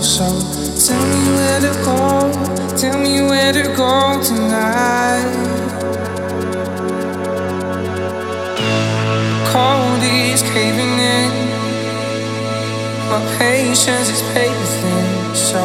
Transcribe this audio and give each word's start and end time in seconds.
So 0.00 0.24
tell 0.86 1.04
me 1.06 1.22
where 1.36 1.60
to 1.60 1.72
go, 1.84 2.32
tell 2.76 2.98
me 2.98 3.20
where 3.20 3.52
to 3.52 3.62
go 3.76 4.22
tonight. 4.22 5.26
Cold 9.52 10.02
is 10.02 10.42
caving 10.42 10.98
in, 10.98 11.30
my 13.10 13.36
patience 13.38 14.08
is 14.08 14.22
paper 14.32 14.68
thin. 14.80 15.34
So 15.34 15.60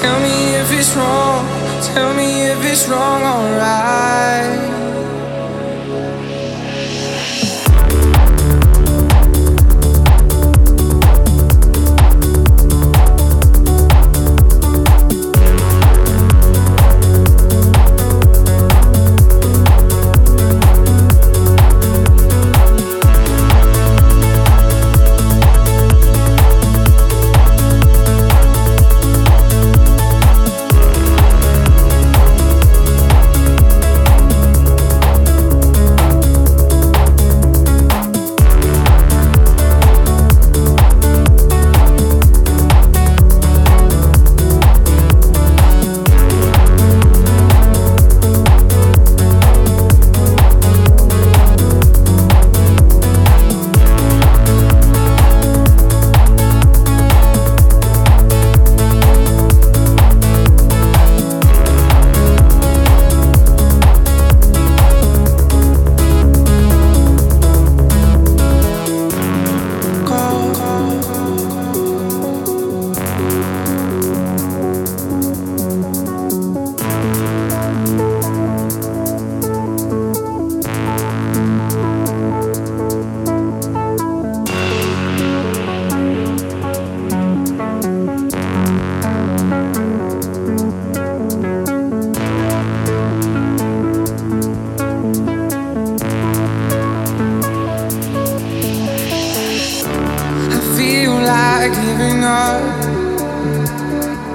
tell 0.00 0.20
me 0.20 0.54
if 0.56 0.70
it's 0.72 0.94
wrong, 0.94 1.46
tell 1.94 2.14
me 2.14 2.42
if 2.42 2.64
it's 2.64 2.88
wrong, 2.88 3.22
alright. 3.22 4.57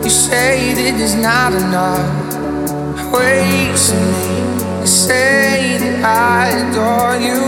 You 0.04 0.10
say 0.10 0.74
that 0.74 1.00
it's 1.00 1.14
not 1.14 1.54
enough. 1.54 2.10
Wasting 3.14 4.08
me. 4.12 4.82
You 4.82 4.88
say 4.88 5.78
that 5.78 6.04
I 6.04 6.50
adore 6.62 7.18
you. 7.28 7.42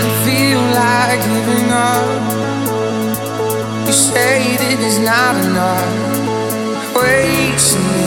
I 0.00 0.08
feel 0.24 0.62
like 0.80 1.20
giving 1.28 1.70
up. 1.92 2.08
You 3.86 3.92
say 3.92 4.56
that 4.60 4.78
it's 4.80 4.98
not 5.10 5.34
enough. 5.44 5.92
Wasting 6.96 7.86
me. 7.92 7.99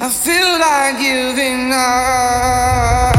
I 0.00 0.08
feel 0.10 0.60
like 0.60 1.00
giving 1.00 1.72
up. 1.72 3.17